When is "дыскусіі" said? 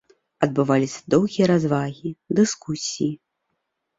2.39-3.13